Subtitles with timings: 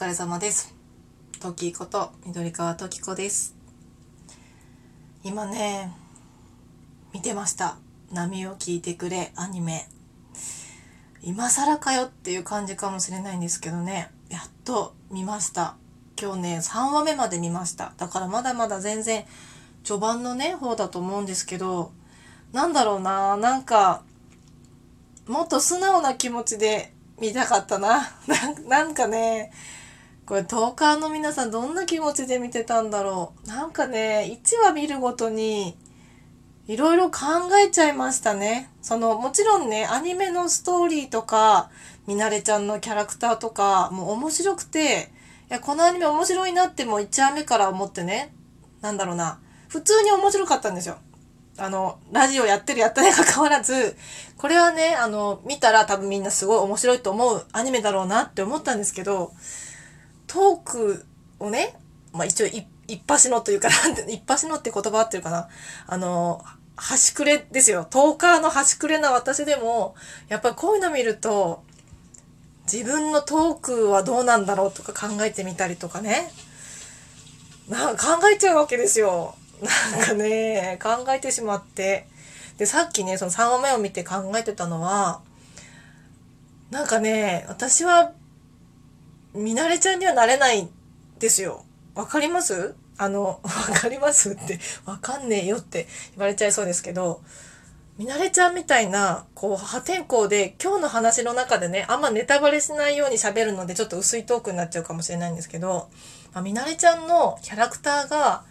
[0.00, 0.74] 疲れ様です。
[1.40, 3.54] トキこと緑川トキ子です。
[5.22, 5.92] 今ね、
[7.12, 7.76] 見てました。
[8.10, 9.86] 波を聞いてくれアニメ。
[11.20, 15.76] 今更かよっていう感じかもしれないんですけどね、やっと見ました。
[16.18, 17.92] 今日ね、3話目まで見ました。
[17.98, 19.26] だからまだまだ全然
[19.84, 21.92] 序盤のね、方だと思うんですけど、
[22.54, 24.02] なんだろうな、なんか、
[25.26, 28.14] もっと素直な気持ちで見たかったな。
[28.26, 29.52] な なんかね、
[30.30, 33.48] これトーカーの皆さんどんな気持ちで見てたんだろう。
[33.48, 35.76] なんかね、1話見るごとに、
[36.68, 37.18] いろいろ考
[37.60, 38.70] えちゃいましたね。
[38.80, 41.68] その、もちろんね、アニメのストーリーとか、
[42.06, 45.10] みなれちゃんのキャラクターとか、もう面白くて、
[45.50, 48.32] いや、このアニメ面白いなってもう1話目から思ってね、
[48.82, 50.98] なんだろうな、普通に面白かったんですよ。
[51.58, 53.96] あの、ラジオやってるやってないか変わらず、
[54.38, 59.32] これはね、あの、見たら多分みんなすごい面白いと思うアニメだろうなって思ったんですけど、
[60.30, 61.06] トーク
[61.40, 61.76] をね、
[62.12, 65.48] まあ一応い一発のというか、なんて、一発のって言葉合ってるかな。
[65.86, 66.44] あの、
[66.76, 67.86] 端くれですよ。
[67.88, 69.94] トーカーの端くれな私でも、
[70.28, 71.62] やっぱこういうの見ると、
[72.72, 76.30] 自分のトークはどうなんだろうとか考えてみたりとかね。
[77.68, 79.34] なんか考えちゃうわけですよ。
[79.94, 82.06] なんかね、考えてしまって。
[82.56, 85.20] で、さっきね、その3話目を見て考えてたのは、
[86.70, 88.12] なんかね、私は、
[89.34, 90.68] 見慣れちゃんにはなれない
[91.18, 91.64] ですよ。
[91.94, 92.74] わかります？
[92.98, 97.22] あの、わかりますって、わかんねえよって言われちゃいそうですけど、
[97.96, 105.88] 見慣れちゃんみたいな、こう、破天荒で、今日の話の中でね、あんまネタバレしないように喋るので、ちょっと薄いトークになっちゃうかもしれないんですけど、
[106.32, 108.44] まあ、見慣れちゃんのキャラクターが、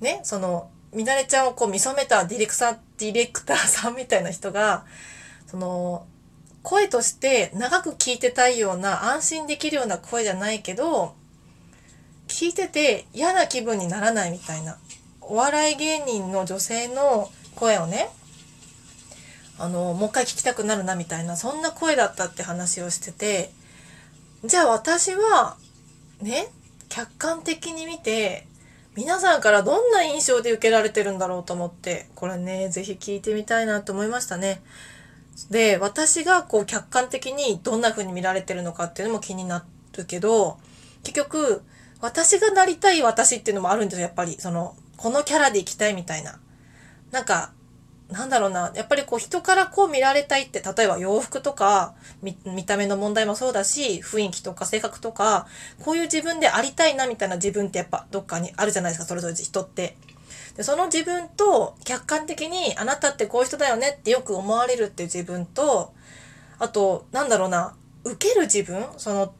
[0.00, 4.84] ね、その、みなれちゃんをこう見初めたディレクター、ディレクターさんみたいな人が、
[5.46, 6.06] その、
[6.68, 11.14] 声として長く聞いてたいような、安心できるような声じゃないけど、
[12.26, 14.76] 聞いてて嫌な気分にならないみたいな。
[15.22, 18.10] お笑い芸人の女性の声をね、
[19.56, 23.50] あの、もう一回聞きたくなるなみたいな、そんな声だったって話をしてて、
[24.44, 25.56] じゃあ私は、
[26.20, 26.48] ね、
[26.90, 28.46] 客観的に見て、
[28.94, 34.60] 皆さんからどんな印象で受けられてるんだろうと思って、これね、ぜひ聞いてみたいなと思いましたね。
[35.46, 39.64] で、私がこう客観的にどんな風に見られてるのかっていうのも気にな
[39.96, 40.58] るけど、
[41.02, 41.62] 結局、
[42.00, 44.36] 私がなりたい私っていうのもあるんですよ、やっぱり。
[44.40, 46.38] その、このキャラで生きたいみたいな。
[47.10, 47.52] なんか、
[48.10, 48.72] なんだろうな。
[48.74, 55.46] やっぱりこう人からこう見られたいって、例えば洋服とか、見見た目の問題もそうだし、雰囲気とか性格とか、
[55.84, 59.96] こういう自分でありたいなみたいな自分ってやっぱどっかにあるじゃないですか、それぞれ人って。
[60.58, 65.94] で、その自分と客観的にあなたってこういう人だよねってよく思われるっていう自分と、
[66.58, 69.32] あと、なんだろうな、受ける自分その、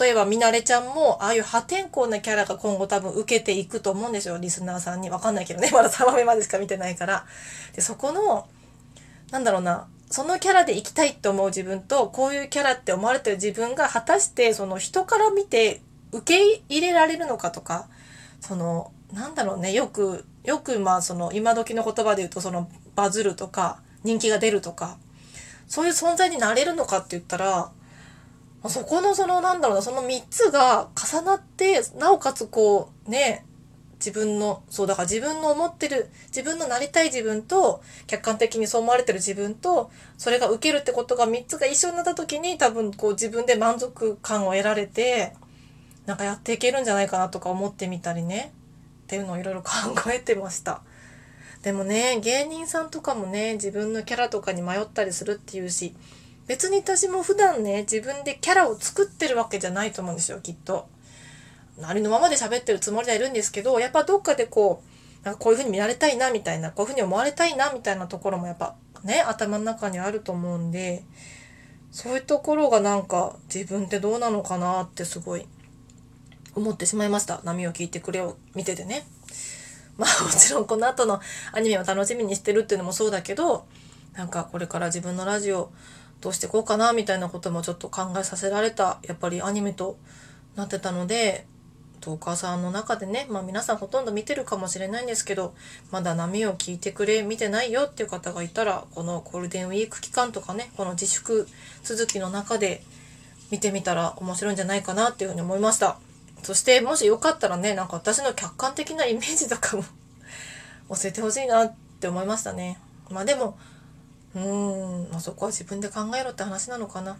[0.00, 5.08] 例えば、みなれちゃんも、ああいう破天荒なキャラが今後多分受けていくと思うんですよ、リスナーさんに。
[5.08, 7.24] わかんないけどね、 まだ3話目までしか見てないから。
[7.72, 8.48] で、そこの、
[9.30, 17.86] なんだろうな、そのキャラで生きたいって思う自分と、こういうキャラって思われてる自分が果たして、その人から見て受け入れられるのかとか、
[18.40, 24.98] その、なんだろうね、よく、よくまあその今時の言葉で言うとそのバズるとか、人気が出るとか、
[25.66, 27.70] そういう存在になれるのかって言ったら、
[28.68, 33.46] そこのそのなんだろうな、その3つが重なって、なおかつこうね、
[33.94, 45.34] 自分の、そうだから自分の思ってる、自分のなりたい自分と、客観的にそう思われてる自分と、それが受けるってことが3つが一緒になった時に多分こう自分で満足感を得られて、
[46.06, 48.52] なんかやっていけるんじゃないかなとか思ってみたりね、
[49.10, 49.68] っていうのをいろいろ考
[50.14, 50.82] えてました。
[51.62, 55.96] でもね、芸人さんとかもね、自分のキャラとかに迷ったりするっていうし、
[56.46, 60.86] 別に私も普段ね、自分でキャラを作ってるわけじゃないと思うんですよ、きっと。
[61.82, 64.80] ありのままで喋ってるつもりではいるんですけど、やっぱどっかでこ
[65.22, 71.02] う、なんかこういう風に見られたいな、みたいな、こういう風に思われたいな、みたいなところもやっぱね、頭の中にあると思うんで、
[71.90, 75.48] そういうところがなんか自分ってどうなのかなってすごい
[76.60, 77.40] 思ってしまいました。
[77.44, 79.06] 波を聞いてくれを見ててね。
[79.98, 81.20] まあもちろんこの後の
[81.52, 83.66] アニメを楽しみにしてるっていうのもそうだけど、
[84.14, 85.70] なんかこれから自分のラジオ
[86.20, 89.96] どうしてこうかなみたいなこともちょっと考えさせられたやっぱりアニメと
[90.56, 91.46] なってたので
[92.00, 95.54] トーカーさんの中でねまあ皆さんほとんど見てるかもしれないんですけど
[95.90, 101.46] まだ波を聞いてくれ見てないよっていう方がいたらこのゴールデンウィーク期間とかねこの自粛
[101.82, 102.82] 続きの中で
[103.50, 105.98] 見てみたら面白いんじゃないかなっていうふうに思いました
[106.42, 109.84] そしてもしよかったらねなんか私の客観的なイメージとかも
[110.90, 112.78] 教えてほしいなって思いましたね
[113.10, 113.58] まあでも
[114.34, 117.16] うーん、まあ、そこは自分で考えろって話なのかな。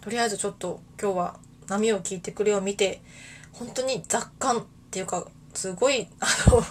[0.00, 1.36] とりあえずちょっと今日は
[1.66, 3.00] 波を聞いてくれを見て
[3.52, 6.62] 本当に雑感っていうかすごいあの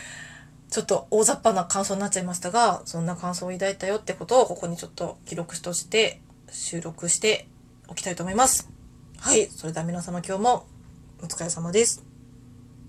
[0.70, 6.20] ちょっと大雑把な感想になっちゃいましたがそんな感想を抱いたよってことをここにちょっと記録として
[6.50, 7.48] 収録して
[7.88, 8.68] おきたいと思います。
[9.18, 10.66] はい、それでは皆様今日も
[11.22, 12.09] お疲れ様です。